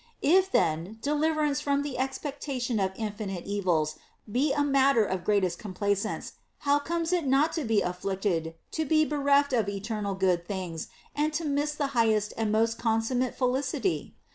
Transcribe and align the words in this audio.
If 0.23 0.51
then 0.51 0.97
deliverance 1.03 1.61
from 1.61 1.83
the 1.83 1.95
ex 1.95 2.17
pectation 2.17 2.83
of 2.83 2.91
infinite 2.95 3.45
evils 3.45 3.99
be 4.31 4.51
a 4.51 4.63
matter 4.63 5.05
of 5.05 5.23
greatest 5.23 5.59
compla 5.59 5.91
cence, 5.95 6.31
how 6.61 6.79
comes 6.79 7.13
it 7.13 7.27
not 7.27 7.53
to 7.53 7.63
be 7.63 7.81
afflictive 7.83 8.55
to 8.71 8.83
be 8.85 9.05
bereft 9.05 9.53
of 9.53 9.69
eternal 9.69 10.15
good 10.15 10.43
things 10.47 10.87
and 11.15 11.31
to 11.33 11.45
miss 11.45 11.73
of 11.73 11.77
the 11.77 11.87
highest 11.93 12.33
and 12.35 12.51
most 12.51 12.79
consummate 12.79 13.37
felicity'? 13.37 14.15